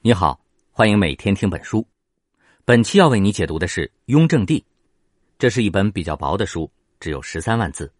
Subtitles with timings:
[0.00, 0.40] 你好，
[0.70, 1.84] 欢迎每天听本书。
[2.64, 4.60] 本期要为你解读的是《雍正帝》，
[5.40, 7.92] 这是一本比较薄的书，只有十三万字。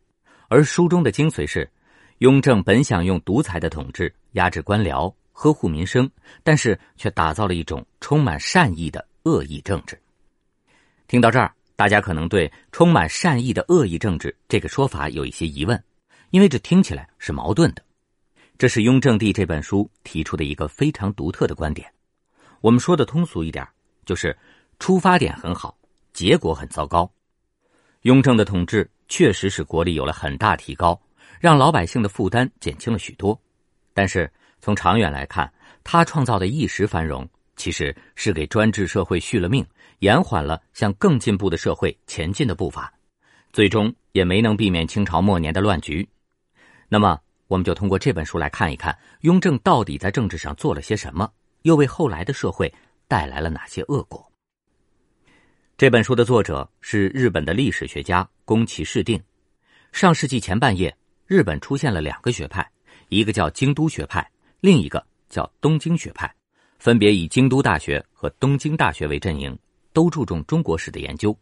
[0.47, 1.69] 而书中的精髓是，
[2.19, 6.09] 雍正本想用独裁的统治压制官僚、呵护民生，
[6.45, 10.01] 但是却打造了一种充满善意的恶意政治。
[11.09, 15.83] 听到这儿，大家可能对“充满善意的恶意政治”这个说法有一些疑问，
[16.31, 17.83] 因为这听起来是矛盾的。
[18.59, 21.89] 这是《雍正帝》这本书提出的一个非常独特的观点。
[22.61, 23.65] 我们说的通俗一点，
[24.05, 24.37] 就是
[24.81, 25.79] 出发点很好，
[26.13, 27.09] 结果很糟糕。
[28.03, 31.01] 雍正的统治确实使国力有了很大提高，
[31.39, 33.41] 让老百姓的负担减轻了许多。
[33.95, 34.29] 但是
[34.61, 35.49] 从长远来看，
[35.85, 39.65] 他创造的一时繁荣，其实是给专制社会续了命，
[40.01, 42.93] 延缓了向更进步的社会前进的步伐，
[43.53, 46.09] 最终也没能避免清朝末年的乱局。
[46.89, 51.29] 那么，我们就通过这本书来看一看，雍正到底在政治上做了些什么，
[51.63, 52.73] 又为后来的社会
[53.09, 54.25] 带来了哪些恶果。
[55.77, 59.21] 这本书的作者是日本的历史学家宫崎市定。
[59.93, 60.95] 上世纪前半叶，
[61.27, 62.69] 日本出现了两个学派，
[63.09, 66.33] 一个叫京都学派，另一个叫东京学派，
[66.79, 69.59] 分别以京都大学和东京大学为阵营，
[69.95, 71.35] 都注重中国史的研究，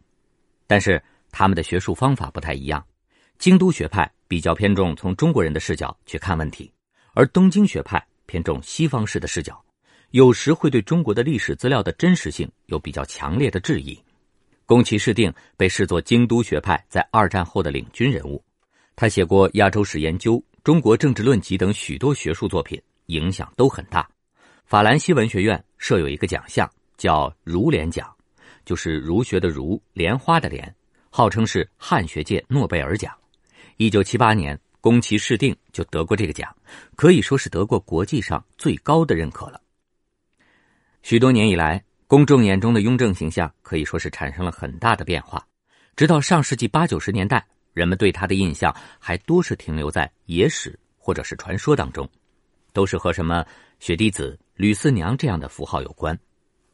[0.69, 2.87] 但是他们的学术方法不太一样。
[3.39, 6.73] 京都学派比较偏重从中国人的视角去看问题，
[7.15, 9.63] 而东京学派偏重西方式的视角，
[10.11, 13.99] 有时会对中国的历史资料的真实性有比较强烈的质疑。
[14.65, 18.43] 宫崎市定被视作京都学派在二战后的领军人物，
[18.97, 24.09] 他写过《亚洲史研究》《中国政治论集》等许多学术作品，影响都很大。
[24.65, 28.13] 法兰西文学院设有一个奖项，叫儒莲奖，
[28.65, 30.75] 就是儒学的儒，莲花的莲，
[31.11, 33.17] 号称是汉学界诺贝尔奖。
[33.79, 36.55] 一九七八年，宫崎市定就得过这个奖，
[36.95, 39.61] 可以说是得过国际上最高的认可了。
[41.03, 45.47] 许多年以来，公众眼中的雍正形象可以说是产生了很大的变化。
[45.95, 52.09] 直到上世纪八九十年代，人们对他的印象还多是停留在野史或者是传说当中，
[52.73, 53.45] 都是和什么
[53.79, 56.19] 雪滴子、吕四娘这样的符号有关。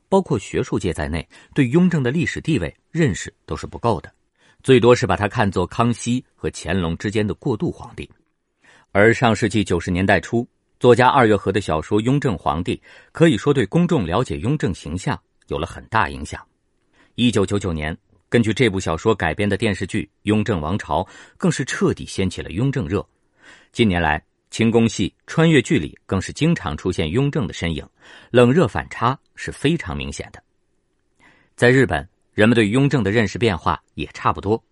[0.09, 4.13] 包括学术界在内，对雍正的历史地位认识都是不够的。
[4.63, 8.09] 最多是把他看作康熙和乾隆之间的过渡皇帝，
[8.93, 10.47] 而上世纪九十年代初，
[10.79, 12.77] 作家二月河的小说《雍正皇帝》
[13.11, 16.41] 可以说对公众了解雍正形象有了很大影响。
[17.17, 17.97] 一九九九年，
[18.29, 21.03] 根据这部小说改编的电视剧《雍正王朝》
[21.37, 23.05] 更是彻底掀起了雍正热。
[23.73, 27.85] 近年来，清宫戏、穿越剧里更是经常出现雍正的身影，
[28.31, 30.41] 冷热反差是非常明显的。
[31.57, 32.12] 在日本。
[32.33, 34.59] 人们对雍正的认识变化也差不多。《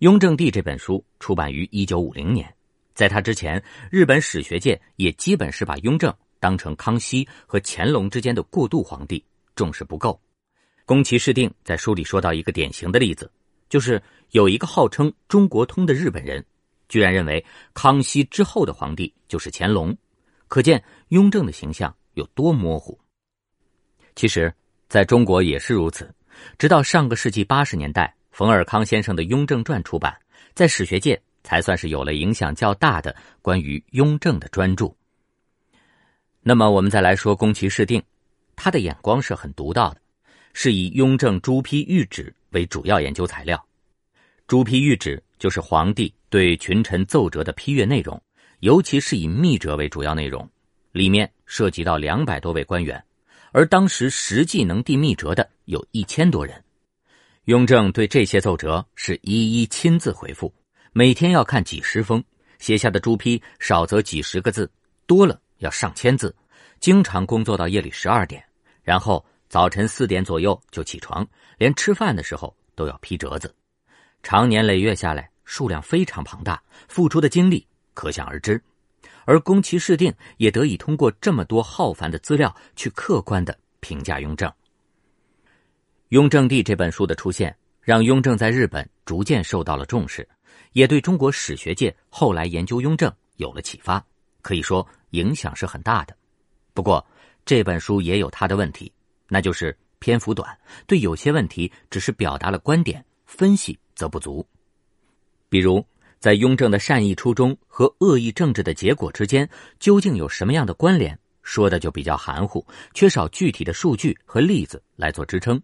[0.00, 2.52] 雍正帝》这本书出版于一九五零年，
[2.94, 9.24] 在他之前，日本史学界也基本是把雍正当成康熙和乾隆之间的过渡皇帝，
[9.54, 10.20] 重视不够。
[10.84, 13.30] 宫崎市定在书里说到一个典型的例子，
[13.68, 14.02] 就是
[14.32, 16.44] 有一个号称中国通的日本人，
[16.88, 19.96] 居然认为康熙之后的皇帝就是乾隆，
[20.48, 22.98] 可见雍正的形象有多模糊。
[24.16, 24.52] 其实，
[24.88, 26.12] 在中国也是如此。
[26.58, 30.16] 直到上个世纪八十年代，冯尔康先生的《雍正传》出版，
[30.54, 34.92] 在史学界才算是有了影响较大的关于雍正的专著。
[36.42, 38.02] 那么，我们再来说宫崎市定，
[38.54, 40.00] 他的眼光是很独到的，
[40.52, 43.62] 是以雍正朱批谕旨为主要研究材料。
[44.46, 48.20] 朱批谕旨就是皇帝对群臣奏折的批阅内容，
[48.60, 50.48] 尤其是以密折为主要内容，
[50.92, 53.02] 里面涉及到两百多位官员。
[53.56, 56.62] 而当时实际能递密折的有一千多人，
[57.44, 60.52] 雍正对这些奏折是一一亲自回复，
[60.92, 62.22] 每天要看几十封，
[62.58, 64.70] 写下的朱批少则几十个字，
[65.06, 66.36] 多了要上千字，
[66.80, 68.44] 经常工作到夜里十二点，
[68.82, 73.54] 然后早晨四点左右就起床，连吃饭的时候都要批折子，
[74.22, 78.62] 长年累月下来，数量非常庞大，付出的精力可想而知。
[79.26, 84.48] 而宫崎市定也得以通过这么多浩繁的资料去客观的评价雍正。
[86.10, 90.26] 《雍正帝》这本书的出现，让雍正在日本逐渐受到了重视，
[90.72, 94.02] 也对中国史学界后来研究雍正有了启发，
[94.42, 96.16] 可以说影响是很大的。
[96.72, 97.04] 不过，
[97.44, 98.92] 这本书也有它的问题，
[99.28, 100.56] 那就是篇幅短，
[100.86, 104.46] 对有些问题只是表达了观点，分析则不足，
[105.48, 105.84] 比如。
[106.18, 109.48] 在雍正的善意初衷和恶意政治的结果之间，
[109.78, 111.18] 究竟有什么样的关联？
[111.42, 115.62] 说的就比较含糊，缺少具体的数据和例子来做支撑。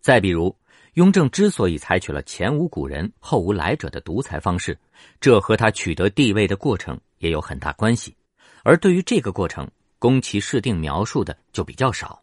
[0.00, 0.56] 再比如，
[0.94, 4.78] 雍正之所以采取了前无古人后无来者的独裁方式，
[5.20, 8.16] 这和他取得地位的过程也有很大关系。
[8.62, 12.22] 而对于这个过程，宫崎市定描述的就比较少。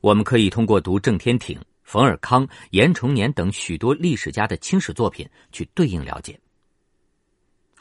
[0.00, 6.38] 我们可以通过读郑天挺、冯尔康、严崇年等许多历史家的清史作品去对应了解。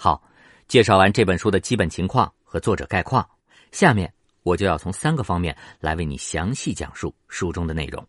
[0.03, 0.19] 好，
[0.67, 3.23] 介绍完这本书的基本情况和作者概况，
[3.71, 4.11] 下面
[4.41, 8.03] 我就要从三个方面来为你详细讲述书中的内容。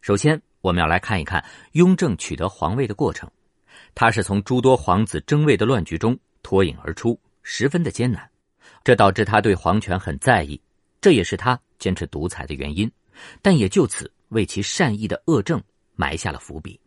[0.00, 3.30] 首先，我们要来看一看雍正取得皇位的过程，
[3.94, 8.26] 他是从诸多皇子争位的乱局中脱颖而出，十分的艰难，
[8.82, 10.58] 这导致他对皇权很在意，
[11.02, 12.90] 这也是他坚持独裁的原因。
[13.42, 15.62] 但也就此为其善意的恶政
[15.96, 16.80] 埋下了伏笔。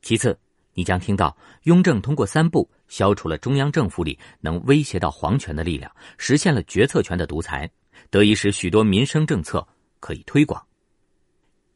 [0.00, 0.38] 其次，
[0.72, 7.70] 你将听到雍正通过三步消除了中央政府里能威胁到皇权的力量，实现了决策权的独裁，
[8.10, 9.66] 得以使许多民生政策
[10.00, 10.62] 可以推广。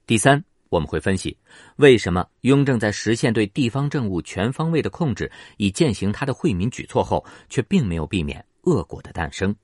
[0.06, 1.36] 第三，我们会分析
[1.76, 9.54] 为什么雍正在实现对地方政务全方位的控制，以践行他的惠民举措后，却并没有避免恶果的诞生。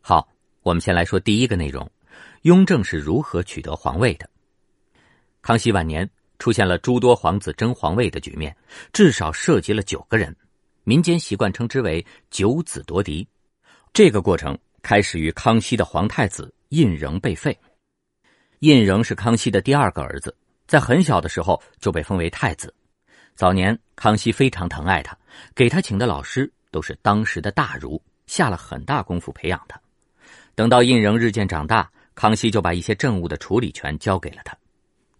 [0.00, 0.28] 好，
[0.62, 1.90] 我们先来说第一个内容。
[2.42, 4.28] 雍正是如何取得皇位的？
[5.40, 6.08] 康熙晚年
[6.42, 8.52] 出现了诸多皇子争皇位的局面，
[8.92, 10.34] 至少涉及了九个人，
[10.82, 13.24] 民间习惯称之为“九子夺嫡”。
[13.94, 17.56] 这个过程开始于康熙的皇太子胤禛被废。
[18.58, 20.36] 胤禛是康熙的第二个儿子，
[20.66, 22.74] 在很小的时候就被封为太子。
[23.36, 25.16] 早年康熙非常疼爱他，
[25.54, 29.80] 给他请的老师都是当时的大儒，下了很大功夫培养他。
[30.56, 34.58] 等到胤禛日渐长大，康熙就把一些政务的处理权交给了他，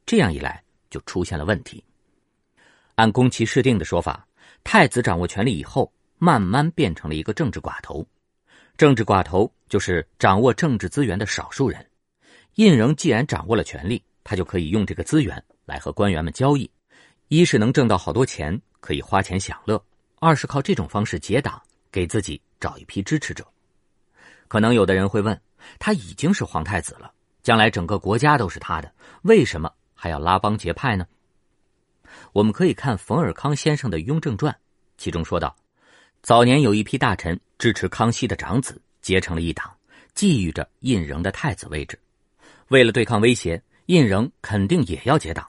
[0.05, 0.61] 这样一来
[0.93, 1.83] 就出现了问题。
[2.95, 4.25] 按宫崎市定的说法，
[4.63, 8.07] 太子掌握权力以后，慢慢变成了一个政治寡头。
[8.77, 11.85] 政治寡头就是掌握政治资源的少数人。
[12.57, 16.71] 胤禛既然掌握了权力，他就可以用这个资源来和官员们交易，
[17.29, 19.83] 一是能挣到好多钱，可以花钱享乐；
[20.21, 21.61] 二是靠这种方式结党，
[21.91, 23.45] 给自己找一批支持者。
[24.47, 25.41] 可能有的人会问。
[25.79, 28.93] 他已经是皇太子了，将来整个国家都是他的，
[29.23, 29.73] 为什么
[30.03, 31.07] 还要拉帮结派呢？
[32.33, 34.53] 我们可以看冯尔康先生的《雍正传》，
[34.99, 35.55] 其中说道：
[36.23, 39.73] 早年有一批大臣支持康熙的长子，结成了一党，
[40.13, 41.97] 觊觎着胤禛的太子位置。
[42.67, 45.49] 为了对抗威胁，胤禛肯定也要结党。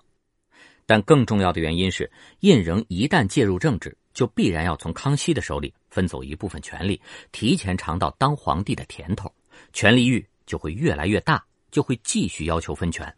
[0.85, 2.11] 但更重要的原因是，
[2.41, 7.01] 胤禛一旦介入政治，就必然要从康熙的手里分走一部分权力，
[7.31, 9.33] 提前尝到当皇帝的甜头。
[9.71, 13.11] 权力欲就会越来越大，就会继续要求分权，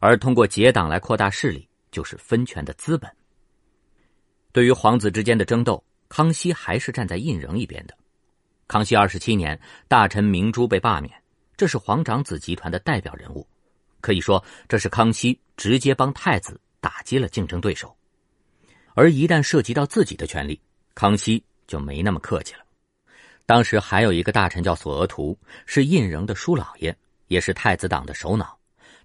[0.00, 3.08] 而通过结党来扩大势力，就是分权的资本。
[4.50, 7.96] 对于皇子之间的争斗，康熙还是站在胤禛一边的。
[8.66, 11.12] 康熙二十七年，大臣明珠被罢免，
[11.56, 13.46] 这是皇长子集团的代表人物，
[14.00, 17.96] 可以说这是康熙直接帮太子打击了竞争对手。
[18.94, 20.60] 而一旦涉及到自己的权利，
[20.94, 22.60] 康熙就没那么客气了。
[23.46, 25.36] 当时还有一个大臣叫索额图，
[25.66, 26.96] 是胤禛的叔老爷，
[27.28, 28.59] 也是太子党的首脑。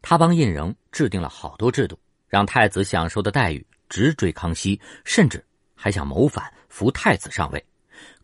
[0.07, 1.97] 他帮胤禛制定了好多制度，
[2.27, 5.43] 让太子享受的待遇直追康熙，甚至
[5.73, 7.65] 还想谋反扶太子上位。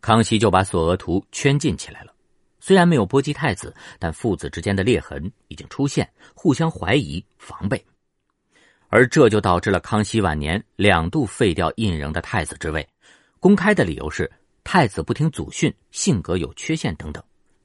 [0.00, 2.14] 康熙就把索额图圈禁起来了。
[2.60, 7.84] 虽然没有波及太子，但父子之间的裂痕已经出现，互相怀疑、防备，
[8.88, 12.88] 而这就导致了康熙晚年两度废掉胤禛的太子之位。
[13.40, 14.30] 公开的理由是。
[14.64, 17.20] 太子不听祖训，性格有缺陷等等，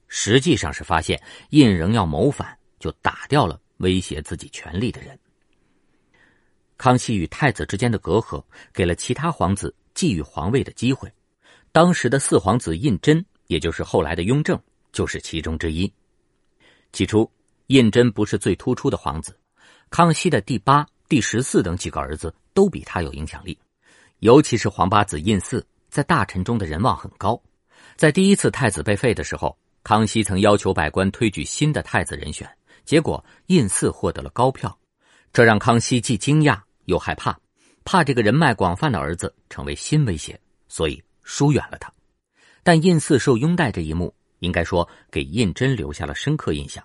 [0.08, 5.18] 实际上是发现胤禛要谋反，就打掉了威胁自己权力的人。
[6.76, 8.42] 康熙与太子之间的隔阂，
[8.72, 11.12] 给了其他皇子觊觎皇位的机会。
[11.72, 14.60] 当时的四皇子胤禛，也就是后来的雍正，
[14.92, 15.92] 就是其中之一。
[16.92, 17.28] 起初，
[17.66, 19.36] 胤禛不是最突出的皇子，
[19.90, 23.58] 康熙的第八、第十四等几个儿子都比他有影响力，
[24.20, 25.66] 尤其是皇八子胤祀。
[25.90, 27.42] 在大臣中的人望很高，
[27.96, 32.46] 在第一次太子被废的时候，康熙曾要求百官推举新的太子人选，
[32.88, 34.78] 结果胤祀获得了高票，
[35.30, 37.38] 这让康熙既惊讶又害怕，
[37.84, 41.92] 怕这个人脉广泛的儿子成为新威胁，所以疏远了他。
[42.62, 46.82] 但胤祀受拥戴这一幕，应该说给胤禛留下了深刻印象，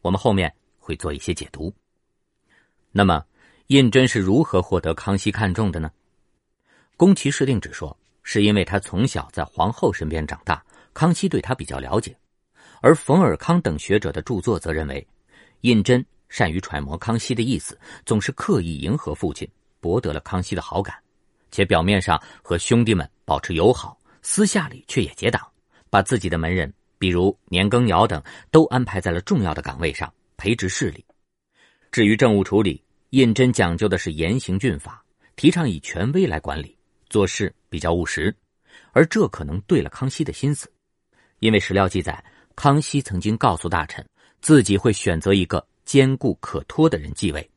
[0.00, 1.70] 我们后面会做一些解读。
[2.90, 3.22] 那么，
[3.66, 5.90] 胤禛是如何获得康熙看中的呢？
[6.96, 7.94] 宫崎市定只说。
[8.22, 12.16] 是因为他从小在皇后身边长大，康熙对他比较了解，
[12.80, 15.06] 而冯尔康等学者的著作则认为，
[15.62, 19.48] 胤禛善于揣摩康熙的意思，总是刻意迎合父亲，
[19.80, 20.96] 博得了康熙的好感，
[21.50, 25.40] 且表面上和兄弟们保持友好，私下里却也结党，
[25.88, 31.04] 把自己的门人，比如年羹尧等，都安排在了重要的岗位上，培植势力。
[31.90, 35.04] 至于政务处理，胤禛讲究的是严刑峻法，
[35.36, 36.76] 提倡以权威来管理。
[37.08, 38.34] 做事比较务实，
[38.92, 40.72] 而这可能对了康熙的心思，
[41.40, 42.24] 因为史料记载，
[42.56, 44.02] 康熙曾经告诉大臣，
[44.42, 47.48] 自己会选择一个坚固可托的人继位。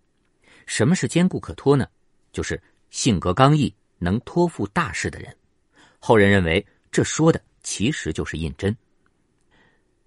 [0.65, 1.85] 什么是坚固可托呢？
[2.31, 5.35] 就是性格刚毅、能托付大事的人。
[5.99, 8.73] 后人认为，这说的其实就是胤禛。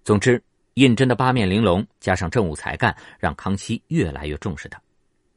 [0.03, 0.41] 总之，
[0.75, 4.81] 胤禛的八面玲珑加上政务才干，让康熙越来越重视他。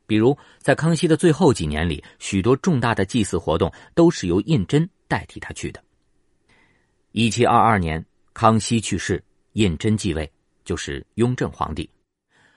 [0.06, 5.82] 比如，在康熙的最后几年里，许多重大的祭祀活动都是由胤禛代替他去的。
[7.12, 9.22] 一七二二年，康熙去世，
[9.52, 10.30] 胤禛继位，
[10.64, 11.88] 就是雍正皇帝。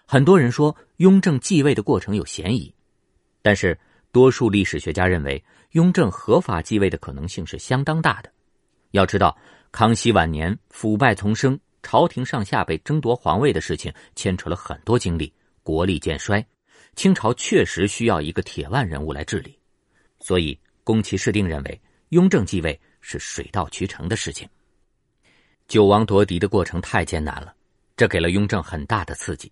[0.05, 2.74] 很多人说雍正继位的过程有嫌疑，
[3.41, 3.77] 但是
[4.12, 8.31] 多数历史学家认为雍正合法继位的可能性是相当大的。
[8.91, 9.35] 要知道，
[9.71, 15.33] 康熙晚年腐败丛生，朝廷上下被争夺皇位的事情牵扯了很多精力，
[15.63, 16.45] 国力渐衰，
[16.95, 19.57] 清朝确实需要一个铁腕人物来治理。
[20.19, 24.47] 所以，宫崎市定认为雍正继位是水到渠成的事情。
[25.67, 27.54] 九王夺嫡的过程太艰难了，
[27.96, 29.52] 这给了雍正很大的刺激。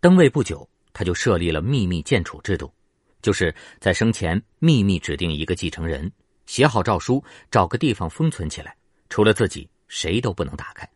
[0.00, 2.72] 登位不久，他就设立了秘密建储制度，
[3.20, 6.10] 就是在生前秘密指定一个继承人，
[6.46, 8.76] 写好诏书，找个地方封存起来，
[9.08, 10.88] 除了自己，谁都不能打开。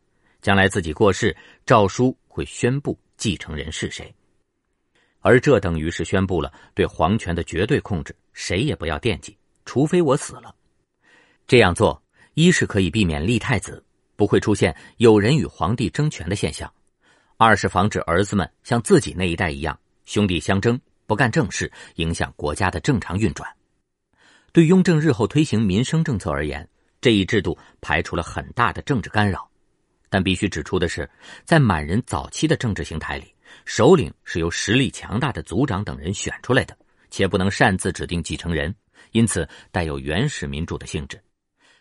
[0.43, 4.14] 将来自己过世，诏书会宣布继承人是谁，
[5.21, 10.55] 而这等于是宣布了对皇权的绝对控制，谁也不要惦记，除非我死了。
[11.49, 12.00] 这样做，
[12.35, 16.73] 一是可以避免立太子，不会出现有人与皇帝争权的现象。
[17.38, 23.50] 二是防止儿子们像自己那一代一样兄弟相争，不干正事，影响国家的正常运转。
[24.52, 26.66] 对雍正日后推行民生政策而言，
[27.00, 29.47] 这一制度排除了很大的政治干扰。
[30.09, 31.09] 但必须指出的是，
[31.45, 33.35] 在满人早期的政治形态里，
[33.66, 36.75] 首领是由实力强大的族长等人选出来的，
[37.11, 38.75] 且不能擅自指定继承人，
[39.11, 41.21] 因此带有原始民主的性质。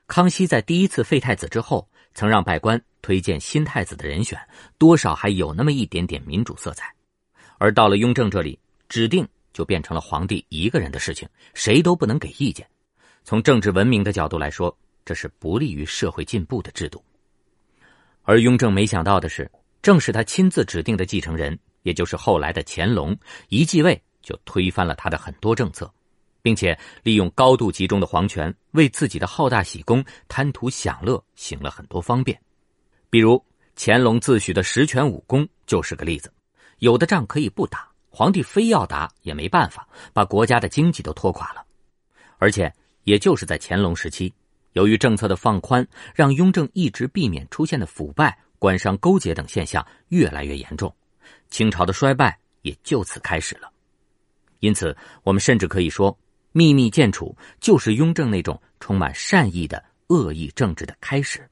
[0.08, 2.82] 康熙在第一次废太子之后，曾让拜官。
[3.02, 4.36] 推荐新太子的人选，
[4.80, 6.92] 多少还有那么一点点民主色彩，
[7.60, 8.58] 而到了雍正这里，
[8.90, 12.68] 指定就变成了皇帝一个人的事情，谁都不能给意见。
[13.24, 17.00] 从政治文明的角度来说，这是不利于社会进步的制度。
[18.24, 19.48] 而雍正没想到的是，
[19.84, 23.16] 正是他亲自指定的继承人，也就是后来的乾隆，
[23.50, 25.94] 一继位就推翻了他的很多政策，
[26.46, 32.40] 并且利用高度集中的皇权，为自己的好大喜功、贪图享乐行了很多方便。
[33.10, 33.44] 比如
[33.76, 36.32] 乾隆自诩的十全武功就是个例子，
[36.78, 41.66] 有的仗可以不打，皇帝非要打也没办法，把国家的经济都拖垮了。
[42.38, 42.72] 而且，
[43.06, 44.32] 也就是在乾隆时期，
[44.74, 50.96] 由于政策的放宽，让雍正一直避免出现的腐败、官商勾结等现象越来越严重，
[51.50, 53.72] 清朝的衰败也就此开始了。
[54.60, 56.16] 因此，我们甚至可以说，
[56.58, 61.46] 秘密建储就是雍正那种充满善意的恶意政治的开始。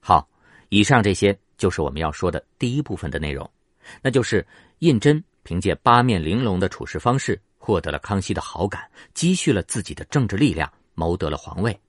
[0.00, 0.28] 好，
[0.70, 3.48] 以上这些就是我们要说的第一部分的内容，
[4.02, 4.44] 那就是
[4.80, 11.80] 胤禛凭借八面玲珑的处事方式获得了康熙的好感，积蓄了自己的政治力量，谋得了皇位。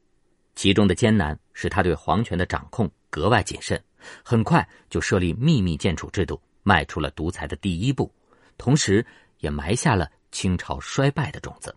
[0.54, 3.84] 其中的艰难使他对皇权的掌控格外谨慎，
[4.24, 8.14] 很快就设立秘密建储制度，迈出了独裁的第一步，
[8.56, 9.04] 同时
[9.40, 11.76] 也埋下了清朝衰败的种子。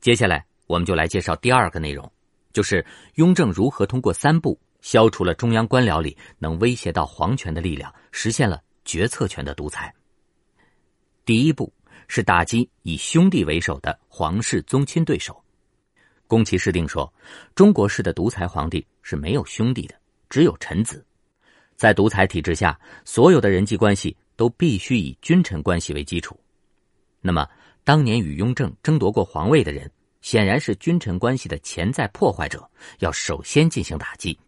[0.00, 2.10] 接下来，我们就来介绍第二个内容，
[2.52, 4.58] 就是雍正如何通过三步。
[4.82, 9.94] 消除了中央官僚里能威胁到皇权的力量，实现了决策权的独裁。
[11.26, 11.70] 第一步
[12.08, 15.38] 是打击以兄弟为首的皇室宗亲对手。
[16.26, 17.12] 宫崎市定说，
[17.54, 19.94] 中国式的独裁皇帝是没有兄弟的，
[20.30, 21.04] 只有臣子。
[21.76, 26.40] 在独裁体制下，所有的人际关系都必须以君臣关系为基础。
[27.20, 27.48] 那么，
[27.84, 34.38] 当年与雍正争夺过皇位的人，显然是君臣关系的潜在破坏者，要首先进行打击。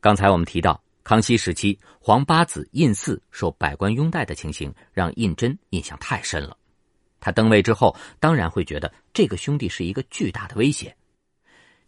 [0.00, 6.56] 刚才我们提到，康熙时期皇八子胤祀受百官拥戴的情形，让胤禛印象太深了。
[7.20, 10.94] 他登位之后，当然会觉得这个兄弟是一个巨大的威胁。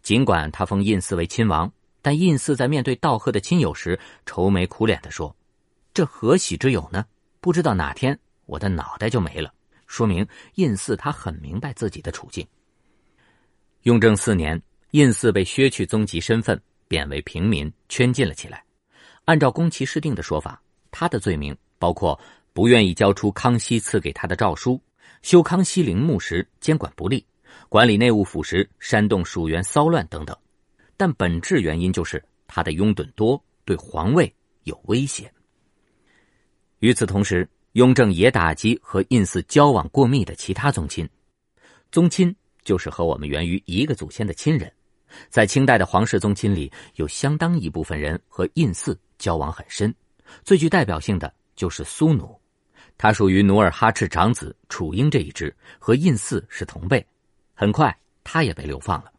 [0.02, 1.70] 尽管他封胤祀为亲王，
[2.02, 5.36] 但胤祀在面对道贺的亲友时，愁眉苦脸的说
[5.92, 7.04] ：“这何喜之有呢？
[7.40, 8.18] 不知道哪天
[8.50, 9.54] 我的脑袋就没了。”
[9.86, 10.26] 说明
[10.56, 12.46] 胤祀他很明白自己的处境。
[13.82, 16.60] 雍正四年，胤祀被削去宗籍身份。
[16.90, 18.64] 贬为平民，圈禁了起来。
[19.24, 22.20] 按照宫崎市定的说法，他的罪名包括
[22.52, 24.82] 不愿意交出康熙赐给他的诏书，
[25.22, 27.24] 修康熙陵墓时监管不力，
[27.68, 30.36] 管理内务府时煽动属员骚乱等等。
[30.96, 35.32] 但本质原因就是他的拥趸多，对皇位有威胁。
[36.80, 41.08] 与此同时，雍正也打击和胤祀交往过密的其他宗亲。
[41.92, 42.34] 宗亲
[42.64, 44.72] 就是和我们源于一个祖先的亲人。
[45.28, 49.92] 在清代的皇室宗亲里，有相当一部分人和胤祀交往很深。
[50.44, 52.38] 最具代表性的就是苏努，
[52.96, 57.04] 他属于努尔哈赤长子楚英这一支，和胤祀是同辈。
[57.54, 59.12] 很快，他也被流放了。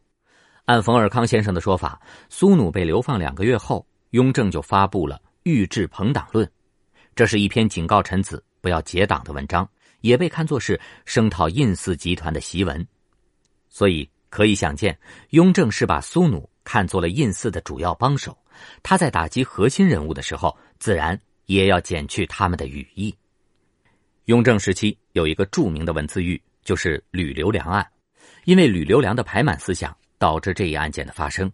[0.65, 6.46] 按冯尔康先生的说法，苏努被流放两个月后，雍正就发布了《御制朋党论》，
[7.22, 12.84] 这是一篇警告臣子不要结党的文章，也被看作是声讨胤祀集团的檄文。
[13.70, 14.98] 所以可以想见，
[15.30, 18.36] 雍正是把苏努看作了胤祀的主要帮手，
[18.82, 23.16] 他在打击核心人物的时候，自然也要减去他们的羽翼。
[24.25, 27.88] 雍正时期有一个著名的文字狱，就是吕留良案，
[28.46, 29.96] 因为吕留良的排满思想。
[30.18, 31.51] 导致这一案件的发生，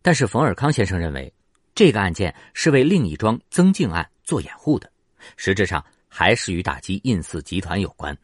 [0.00, 1.30] 但是冯尔康先生认为，
[1.74, 4.92] 这个案件是为另一桩曾静案做掩护的，
[5.38, 8.14] 实质上还是与打击胤祀集团有关。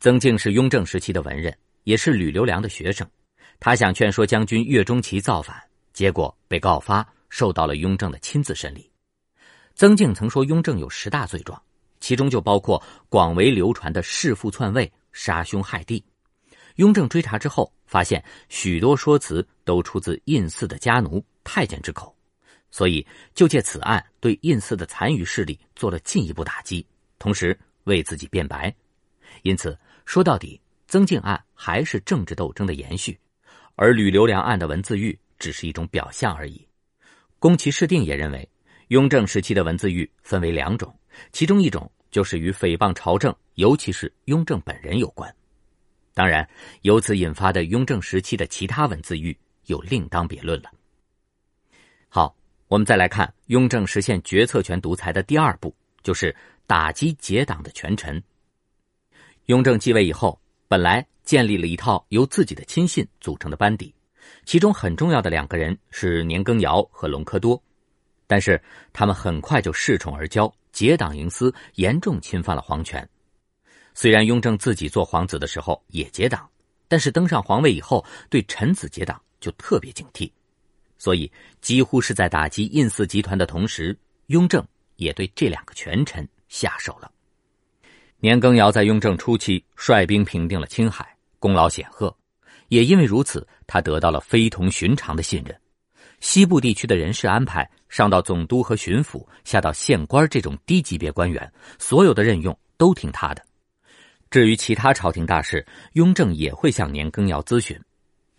[0.00, 3.08] 曾静是雍正时期的文人，也是吕留良的学生，
[3.60, 5.56] 他想劝说将军岳钟琪造反，
[5.92, 8.90] 结果被告发，受到了雍正的亲自审理。
[9.76, 11.62] 曾静曾说雍正有十大罪状，
[12.00, 16.04] 其中就包括广为流传的弑父篡位、杀兄害弟。
[16.76, 22.15] 雍正追查之后，发现许多说辞都出自胤祀的家奴太监之口，
[22.70, 26.86] 所以就借此案对胤祀的残余势力做了进一步打击，
[27.18, 28.74] 同时为自己辩白。
[29.42, 33.18] 因此，说到底，曾静案还是政治斗争的延续，
[33.74, 36.66] 而吕留良案的文字狱只是一种表象而已。
[37.38, 38.48] 宫崎市定也认为，
[38.88, 40.94] 雍正时期的文字狱分为两种，
[41.32, 45.34] 其中一种就是与诽谤朝政，尤其是雍正本人有关。
[46.14, 46.48] 当然，
[46.82, 50.70] 由此引发的雍正时期的其他文字狱又另当别论了。
[52.08, 52.34] 好，
[52.68, 56.34] 我们再来看雍正实现决策权独裁的第二步，就是
[56.66, 58.20] 打击结党的权臣。
[59.44, 63.94] 雍正继位以后，本来建立了一套由自己的亲信组成的班底，
[64.44, 67.62] 其中很重要的两个人是年羹尧和隆科多，
[68.26, 68.60] 但是
[68.92, 73.08] 他们很快就恃宠而骄，结党营私，严重侵犯了皇权。
[73.94, 76.50] 虽然雍正自己做皇子的时候也结党，
[76.88, 80.28] 但是登上皇位以后，对臣子结党就特别警惕，
[80.98, 81.30] 所以
[81.60, 84.64] 几乎是在打击胤祀集团的同时，雍正
[84.96, 87.10] 也对这两个权臣下手了。
[88.18, 92.16] 年羹尧在雍正初期率兵平定了青海，功劳显赫，
[92.68, 95.54] 也因为如此，他得到了非同寻常的信任。
[96.20, 103.44] 西部地区的人事安排，上到总督和巡抚，下到县官这种低级别官员，所有的任用都听他的。
[104.30, 107.78] 至于其他朝廷大事，雍正也会向年羹尧咨询。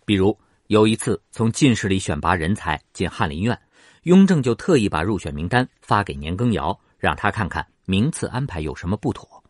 [0.04, 0.36] 比如
[0.68, 3.58] 有一次从进士里选拔人才进翰林院，
[4.02, 9.42] 雍正就特意把入选名单发给年羹尧，让他看看名次安排有什么不妥。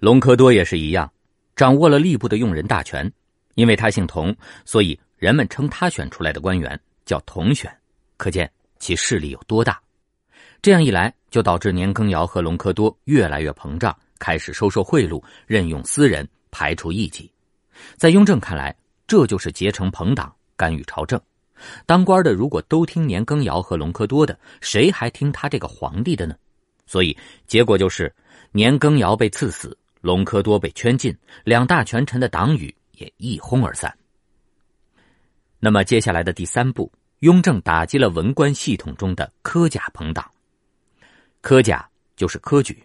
[0.00, 1.08] 隆科多也是一样，
[1.54, 3.08] 掌握了吏部的用人大权，
[3.54, 7.72] 因为他姓童，所以人们称他选出来的官员叫佟选，
[8.16, 9.80] 可见其势力有多大。
[10.60, 13.96] 这样一来，就导致年羹尧和隆科多越来越膨胀。
[14.18, 17.30] 开始收受贿赂，任用私人，排除异己。
[17.96, 18.74] 在雍正看来，
[19.06, 21.20] 这就是结成朋党，干预朝政。
[21.86, 26.34] 当官的如果都听年羹尧和隆科多的，谁还听他这个皇帝的呢？
[26.86, 28.14] 所以结果就是
[28.52, 33.96] 年羹尧被赐死，隆科多被圈禁，两大权臣的党羽也一哄而散。
[35.60, 40.30] 那么接下来的第三步，雍正打击了文官系统中的科甲朋党。
[41.40, 42.82] 科甲就是科举。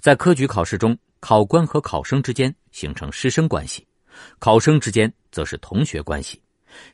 [0.00, 3.86] 在科举考试中，考官和考生之间形成师生关系，
[4.38, 6.40] 考生之间则是同学关系。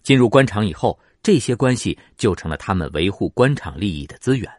[0.03, 4.51] 进入官场以后，这些关系就成了他们维护官场利益的资源。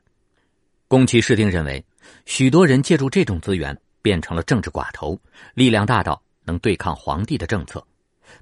[0.87, 1.83] 宫崎市定认为，
[2.25, 5.19] 许多人借助这种资源变成了政治寡头，
[5.53, 7.85] 力量大到能对抗皇帝的政策。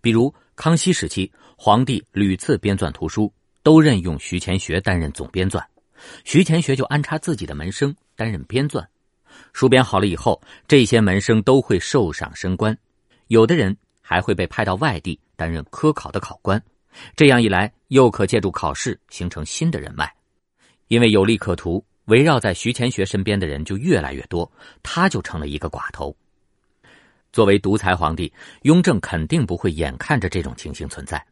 [0.01, 3.31] 比如康熙时期，皇帝屡次编纂图书，
[3.63, 5.63] 都任用徐乾学担任总编纂，
[6.23, 8.85] 徐乾学就安插自己的门生担任编纂。
[9.53, 12.77] 书编好了以后，这些门生都会受赏升官，
[13.27, 16.61] 有的人还会被派到外地担任科考的考官。
[17.15, 20.11] 这样一来，又可借助考试形成新的人脉，
[20.87, 24.51] 因为有利可图，围绕在徐乾学身边的人就越来越多，
[24.83, 26.15] 他就成了一个寡头。
[27.31, 28.31] 作为独裁皇帝，
[28.63, 31.25] 雍正肯定不会眼看着这种情形存在。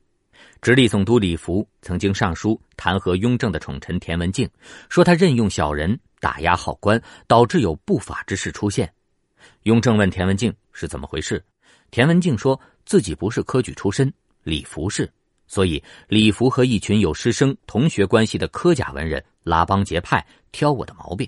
[0.62, 4.49] 直隶总督李福曾经上书弹劾雍正的宠臣田文镜，
[4.89, 5.99] 说他任用小人。
[6.21, 8.93] 打压好官，导致有不法之事出现。
[9.63, 11.41] 雍正问田文镜是怎么回事，
[11.91, 14.12] 田文镜说自己不是科举出身，
[14.43, 15.12] 李福是，
[15.47, 21.28] 所以李福和一群有师生同学关系的科甲文人拉帮结派，挑我的毛病。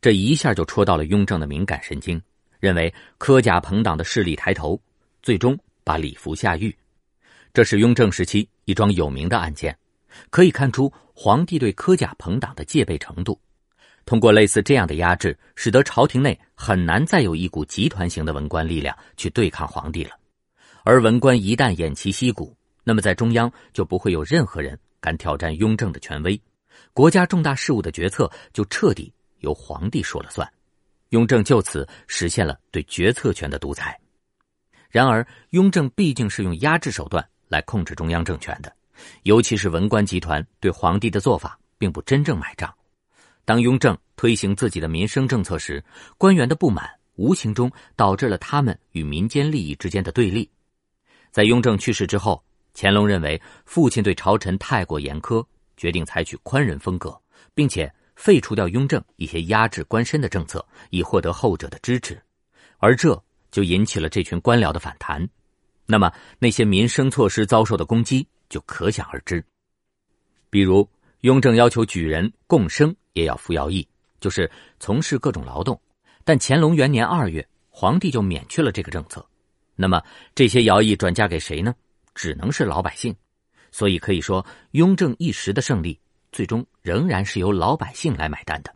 [0.00, 2.20] 这一下就戳到了雍正的敏感神经，
[2.60, 4.80] 认为科甲朋党的势力抬头，
[5.22, 6.74] 最终把李福下狱。
[7.52, 9.76] 这是雍正时期一桩有名的案件，
[10.30, 13.38] 可以看出皇帝对科甲朋党的戒备程度。
[14.04, 20.10] 通过类似这样的压制，使得朝廷内很难再有一股集团型的文官力量去对抗皇帝了。
[20.82, 26.38] 而文官一旦偃旗息鼓，那么在中央就不会有任何人敢挑战雍正的权威，
[26.92, 30.46] 国家重大事务的决策就彻底由皇帝说了算。
[31.10, 33.98] 雍正就此实现了对决策权的独裁。
[34.90, 38.70] 然而，雍正毕竟是用压制手段来控制中央政权的，
[39.22, 42.72] 尤其是文官集团对皇帝的做法并不真正买账。
[43.44, 45.84] 当雍正推行自己的民生政策时，
[46.16, 50.50] 官员的不满无形中导致了他们与民间利益之间的对立。
[51.30, 52.42] 在雍正去世之后，
[52.74, 55.44] 乾隆认为父亲对朝臣太过严苛，
[55.76, 57.20] 决定采取宽仁风格，
[57.54, 62.20] 并且废除掉雍正一些压制官绅的政策，以获得后者的支持，
[62.78, 65.28] 而这就引起了这群官僚的反弹。
[65.86, 69.44] 那么那些民生措施遭受的攻击就可想而知。
[70.48, 70.88] 比如，
[71.20, 72.94] 雍正要求举人共生。
[73.14, 73.88] 也要服徭役，
[74.20, 75.80] 就是从事各种劳动。
[76.22, 79.24] 但乾隆元年二月，皇帝就免去了这个政策。
[79.74, 80.02] 那么
[80.34, 81.74] 这些徭役转嫁给谁呢？
[82.14, 83.14] 只能是老百姓。
[83.72, 85.98] 所以可以说，雍正一时的胜利，
[86.30, 88.72] 最终仍然是由老百姓来买单的。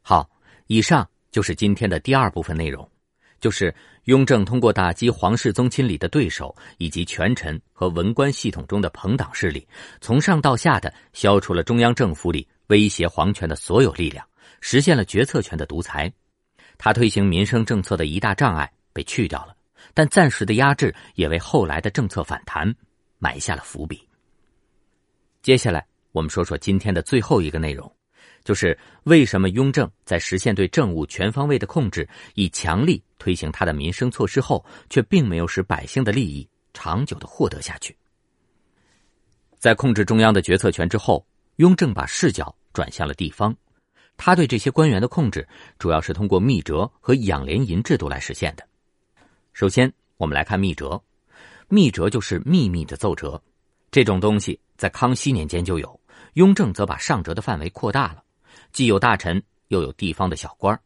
[0.00, 0.30] 好，
[0.66, 2.90] 以上就是今天的第二部分内容，
[3.38, 9.68] 就是雍正通过打击皇室宗亲里的对手，以及权臣和文官系统中的朋党势力，
[10.00, 12.48] 从上到下的消除了中央政府里。
[12.70, 14.24] 威胁皇权的所有力量，
[14.60, 16.10] 实现了决策权的独裁。
[16.78, 19.54] 他推行民生政策的一大障碍被去掉了，
[19.92, 22.72] 但暂时的压制也为后来的政策反弹
[23.18, 24.08] 埋下了伏笔。
[25.42, 27.92] 接下来，我们说说今天的最后一个内容，
[28.44, 37.96] 就是为什么雍正在实现对政务全方位的控制，以强力推行他的民生措施后，却并没有使百姓的利益长久的获得下去。
[39.58, 42.54] 在控制中央的决策权之后，雍正把视角。
[42.72, 43.56] 转向了地方，
[44.16, 45.46] 他对这些官员的控制
[45.78, 48.66] 主要是通过密折和养廉银制度来实现的。
[49.52, 51.02] 首先，我们来看密折。
[51.68, 53.40] 密折就是秘密的奏折，
[53.90, 56.00] 这种东西在康熙年间就有，
[56.34, 58.22] 雍正则把上折的范围扩大了，
[58.72, 60.78] 既有大臣，又有地方的小官。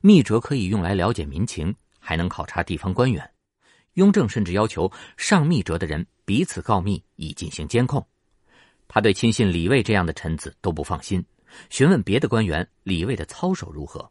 [0.00, 3.30] 密折可以用来了解民情，还能考察地方官员。
[3.94, 8.06] 雍正甚至要求上密折的人彼此告密，以进行监控。
[8.88, 11.24] 他对亲信李卫这样的臣子都不放心，
[11.70, 14.10] 询问别的官员李卫的操守如何，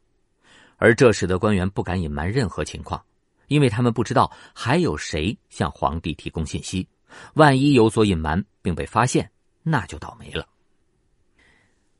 [0.77, 3.03] 而这使得官员不敢隐瞒任何情况，
[3.47, 6.87] 因为他们不知道还有谁向皇帝提供信息，
[7.35, 9.29] 万一有所隐瞒并被发现，
[9.63, 10.47] 那就倒霉了。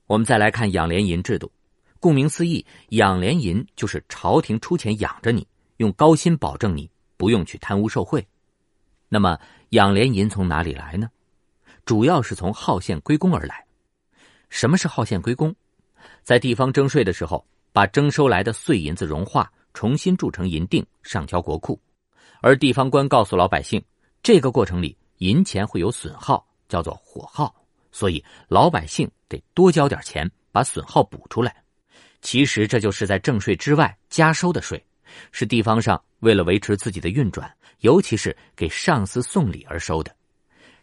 [0.07, 1.51] 我们再来看养廉银制度，
[1.99, 8.27] 顾名思义，养廉银就是朝廷出钱养着你，用高薪保证你不用去贪污受贿。
[9.09, 11.09] 那么养廉银从哪里来呢？
[11.85, 13.63] 主要是从号县归公而来。
[14.49, 15.55] 什么是号县归公？
[16.23, 21.79] 在地方征税的时候，把征收来的碎银子融化，重新铸成银锭，上交国库。
[22.41, 23.83] 而地方官告诉老百姓，
[24.23, 27.53] 这个过程里银钱会有损耗，叫做火耗，
[27.91, 31.63] 所以老百姓得多交点钱，把损耗补出来。
[32.21, 34.83] 其实这就是在正税之外加收的税，
[35.31, 40.15] 是地方上为了维持自己的运转，尤其是给上司送礼而收的。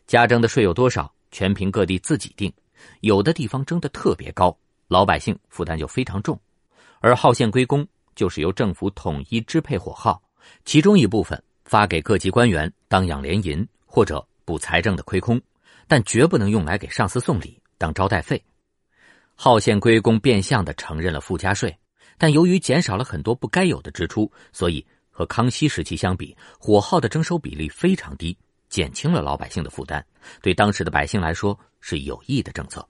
[0.06, 2.52] 加征的税有多少，全凭各地自己定。
[3.00, 4.56] 有的地方征的特别高，
[4.88, 6.38] 老百姓负担就非常重。
[7.00, 10.20] 而号县归公，就是由政府统一支配火耗，
[10.64, 15.40] 其中一部分发给各级官员当养廉银或者补财政的亏空，
[15.86, 18.42] 但绝不能用来给上司送礼当招待费。
[19.34, 21.76] 号县归公变相的承认了附加税，
[22.18, 28.36] 但由于减少了很多不该有的支出，所以和康熙时期相比，火耗的征收比例非常低。
[28.72, 30.02] 减轻了老百姓的负担，
[30.40, 32.88] 对当时的百姓来说是有益的政策。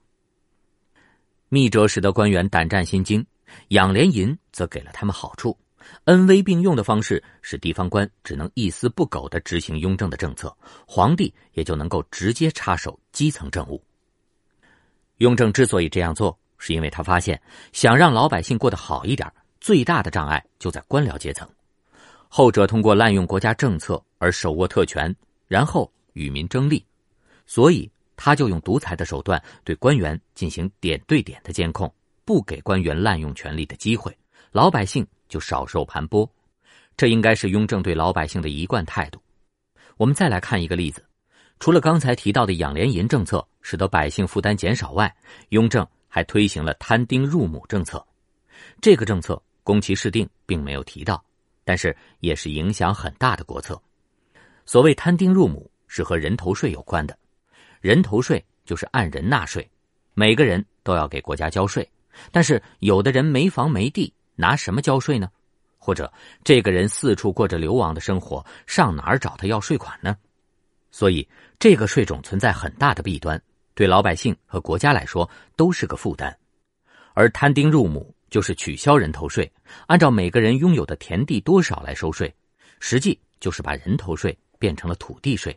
[1.49, 3.23] 密折使得官员胆战心惊，
[3.67, 5.57] 养廉银则给了他们好处，
[6.05, 10.55] 恩威并用的方式使地方官只能一丝不苟的执行雍正的政策，
[10.87, 13.83] 皇帝也就能够直接插手基层政务。
[15.17, 17.39] 雍正之所以这样做，是因为他发现
[17.73, 21.45] 想让老百姓过得好一点，最大的障碍就在官僚阶层，
[22.29, 25.13] 后者通过滥用国家政策而手握特权。
[25.47, 26.85] 然后与民争利，
[27.45, 31.93] 所以他就用独裁的手段对官员进行点对点的监控，
[32.25, 34.15] 不给官员滥用权力的机会，
[34.51, 36.29] 老百姓就少受盘剥。
[36.95, 39.19] 这应该是雍正对老百姓的一贯态度。
[39.97, 41.03] 我们再来看一个例子，
[41.59, 45.13] 除了刚才提到的养廉银政策使得百姓负担减少外，
[45.49, 48.05] 雍正还推行了摊丁入亩政策。
[48.79, 51.23] 这个政策宫崎市定并没有提到，
[51.63, 53.81] 但是也是影响很大的国策。
[54.65, 57.17] 所谓摊丁入亩，是和人头税有关的。
[57.81, 59.69] 人头税就是按人纳税，
[60.13, 61.87] 每个人都要给国家交税。
[62.31, 65.29] 但是有的人没房没地，拿什么交税呢？
[65.77, 66.11] 或者
[66.43, 70.15] 这个人四处过着流亡的生活，上哪儿找他要税款呢？
[70.91, 71.27] 所以
[71.59, 73.41] 这个税种存在很大的弊端，
[73.73, 76.33] 对老百姓和国家来说都是个负担。
[77.13, 79.51] 而摊丁入亩就是取消人头税，
[79.87, 82.33] 按照每个人拥有的田地多少来收税，
[82.79, 85.53] 实际就是把人头税变成了土地税。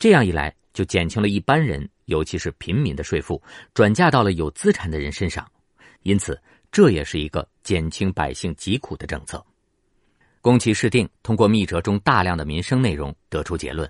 [0.00, 3.40] 这样一来，就减轻了一般人，尤其是平民的税负，
[3.72, 5.48] 转嫁到了有资产的人身上。
[6.02, 6.36] 因此，
[6.72, 9.40] 这也是一个减轻百姓疾苦的政策。
[10.40, 13.88] 宫崎市定通过密折中大量的民生内容得出结论，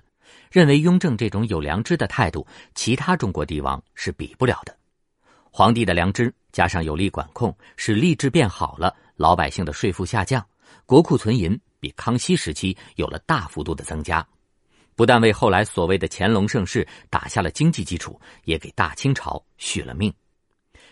[0.51, 4.77] 认为雍正这种有良知的态度，其他中国帝王是比不了的。
[5.49, 10.45] 皇帝的良知加上有力管控，使吏治变好了，老百姓的税负下降，
[10.85, 14.23] 国库存银比康熙时期有了大幅度的增加，
[14.95, 20.13] 不但为后来所谓的乾隆盛世打下了经济基础，也给大清朝续了命。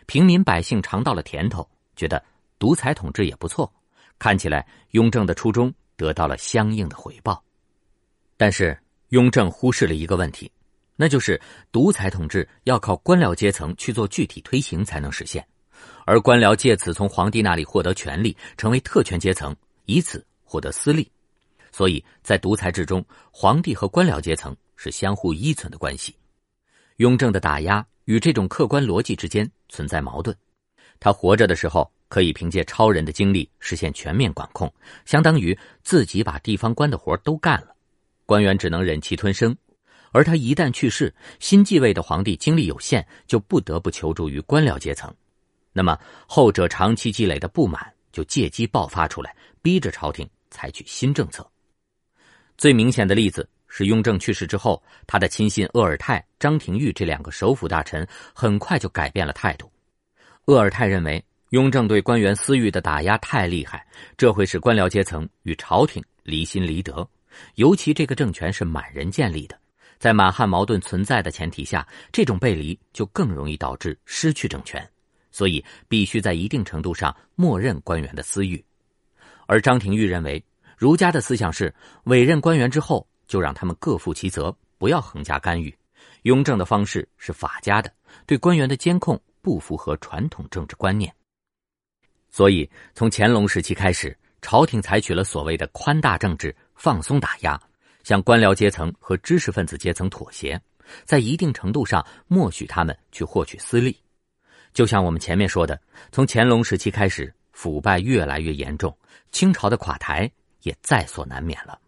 [0.05, 2.23] 平民百姓尝到了甜头，觉得
[2.57, 3.71] 独裁统治也不错。
[4.19, 7.43] 看起来雍正的初衷得到了相应的回报，
[8.37, 8.77] 但是
[9.09, 10.51] 雍正忽视了一个问题，
[10.95, 15.43] 那就是独裁统治要靠官僚阶层去做具体推行才能实现，
[16.05, 21.11] 而官僚借此从皇帝那里获得权力，成为特权阶层，以此获得私利。
[21.71, 26.15] 所以在独裁制中，皇帝和官僚阶层是相互依存的关系。
[26.97, 30.35] 雍正的打压与这种客观逻辑之间存在矛盾。
[30.99, 31.91] 他活着的时候。
[32.11, 34.69] 可以凭借超人的精力实现全面管控，
[35.05, 37.73] 相当于自己把地方官的活都干了，
[38.25, 39.55] 官员只能忍气吞声。
[40.11, 45.09] 而他一旦去世，新继位的皇帝精力有限，就不得不求助于官僚阶层。
[45.71, 51.49] 那么后者长期积累的不满就借机爆发出来，逼着朝廷采取新政策。
[52.61, 59.67] 最明显的例子是雍正去世之后，他的亲信鄂尔泰、张廷玉这两个首辅大臣很快就改变了态度。
[60.45, 61.25] 鄂尔泰认为。
[61.49, 67.05] 雍正对官员私欲的打压太厉害，这会使官僚阶层与朝廷离心离德。
[67.55, 69.59] 尤其这个政权是满人建立的，
[69.99, 74.87] 在满汉矛盾存在的前提下，这种背离就更容易导致失去政权。
[75.29, 78.63] 所以必须在一定程度上默认官员的私欲。
[79.45, 80.41] 而张廷玉认为，
[80.81, 81.71] 儒家的思想是
[82.05, 85.71] 委任官员之后就让他们各负其责，不要横加干预。
[86.23, 87.93] 雍正的方式是法家的，
[88.25, 91.13] 对官员的监控不符合传统政治观念。
[92.31, 97.61] 所以，从乾隆时期开始，朝廷采取了所谓的宽大政治、放松打压，
[98.03, 100.59] 向官僚阶层和知识分子阶层妥协，
[101.05, 103.95] 在一定程度上默许他们去获取私利。
[104.73, 105.79] 就像我们前面说的，
[106.11, 108.97] 从乾隆时期开始，腐败越来越严重，
[109.31, 110.27] 清朝的垮台
[110.63, 111.79] 也在所难免了。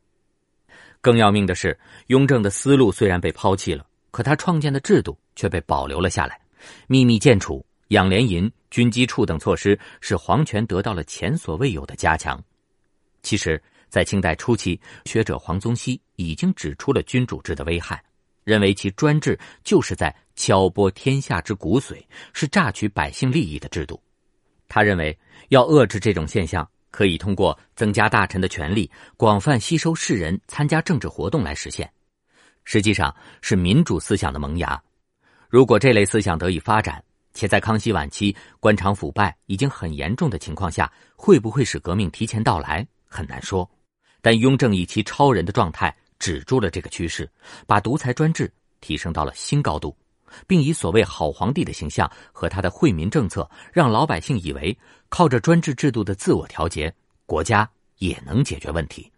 [1.02, 6.40] 更要命的是，雍正的思路虽然被抛弃了，可他创建的制度却被保留了下来，
[6.88, 7.66] 秘密建储。
[7.90, 12.42] 养廉银、军机处等措施使皇权得到了前所未有的加强。
[13.22, 18.02] 其实，在清代初期，学者黄宗羲已经指出了君主制的危害，
[18.44, 24.02] 认为其专制就是在敲剥天下之骨髓，是榨取百姓利益的制度。
[24.68, 25.16] 他认为，
[25.50, 31.92] 要遏制这种现象，可以通过增加大臣的权力，广泛吸收士人参加政治活动来实现。
[32.66, 34.80] 实际上，是民主思想的萌芽。
[35.50, 37.04] 如果这类思想得以发展，
[37.34, 43.68] 且在康熙晚期官场腐败已经很严重的情况下，会不会使革命提前到来很难说。
[44.22, 47.28] 但雍正以其超人的状态止住了这个趋势，
[47.66, 49.98] 把独裁专制提升到了新高度，
[50.48, 54.78] 并以所谓好皇帝的形象和他的惠民政策，让老百姓以为
[55.10, 56.94] 靠着专制制度的自我调节，
[57.26, 59.12] 国家也能解决问题。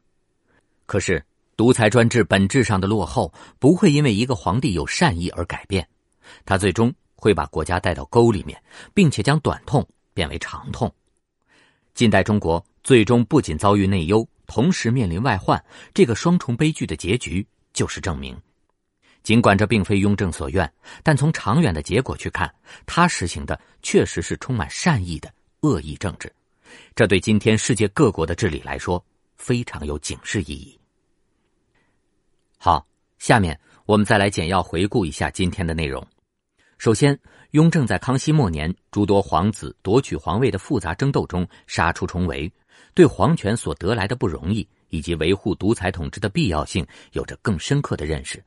[0.86, 1.24] 可是，
[1.58, 5.88] 独裁专制本质上的落后不会因为一个皇帝有善意而改变，
[6.46, 6.94] 他最终。
[7.18, 8.62] 会把国家带到沟里面，
[8.94, 10.94] 并且将短痛变为长痛。
[11.96, 18.38] 近代中国最终不仅遭遇内忧，同时面临外患，这个双重悲剧的结局就是证明。
[19.26, 22.54] 尽管这并非雍正所愿，但从长远的结果去看，
[22.86, 26.32] 他实行的确实是充满善意的恶意政治。
[26.94, 29.04] 这对今天世界各国的治理来说
[29.36, 30.80] 非常有警示意义。
[32.60, 32.86] 好，
[33.18, 36.06] 下面我们再来简要回顾一下今天的内容。
[36.78, 37.20] 首先，
[37.52, 42.52] 雍正在康熙末年诸多皇子夺取皇位的复杂争斗中杀出重围，
[42.94, 48.44] 对皇权所得来的不容易以及维护独裁统治的必要性有着更深刻的认识。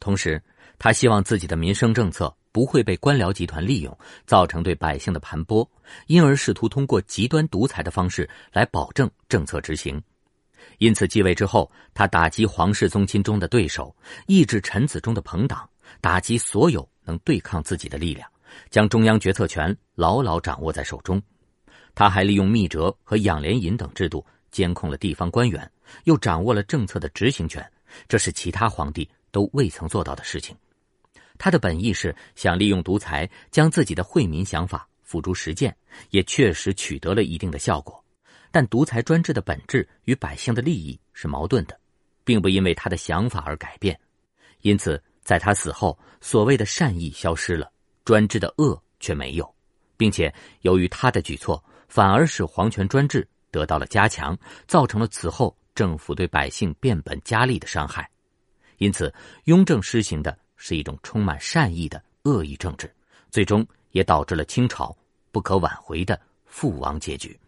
[0.00, 0.42] 同时，
[0.78, 5.68] 他希望自己的民生政策不会被官僚集团利用，造成对百姓的盘剥，
[6.06, 10.00] 因而试图通过极端独裁的方式来保证政策执行。
[10.78, 13.94] 因此继位之后，他打击皇室宗亲中的对手，
[14.26, 15.68] 抑制臣子中的朋党，
[16.00, 18.28] 打击所有能对抗自己的力量，
[18.70, 21.20] 将中央决策权牢牢掌握在手中。
[21.94, 25.68] 他还利用密折和养廉银等制度监控了地方官员，
[26.04, 27.68] 又掌握了政策的执行权，
[28.06, 30.56] 这是其他皇帝都未曾做到的事情。
[31.38, 35.76] 他的本意是想利用独裁，将自己的惠民想法付诸实践，
[36.10, 38.04] 也确实取得了一定的效果。
[38.50, 41.78] 但独裁专制的本质与百姓的利益是矛盾的，
[42.24, 43.98] 并不因为他的想法而改变。
[44.62, 47.70] 因此，在他死后，所谓的善意消失了，
[48.04, 49.54] 专制的恶却没有，
[49.96, 54.36] 并且由于他的举措，反而使皇权专制得到了加强，
[54.66, 58.10] 造成了此后政府对百姓变本加厉的伤害。
[58.78, 59.12] 因此，
[59.44, 62.92] 雍正施行的是一种充满善意的恶意政治，
[63.30, 64.96] 最终也导致了清朝
[65.30, 66.18] 不可挽回的
[66.50, 67.38] 覆亡结局。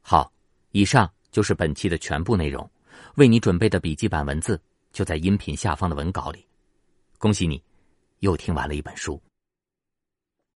[0.00, 0.32] 好，
[0.70, 2.68] 以上就是本期的全部内容。
[3.16, 4.60] 为你准备的笔记版文字
[4.92, 6.46] 就在音频下方的文稿里。
[7.18, 7.62] 恭喜你，
[8.20, 9.20] 又听完了一本书。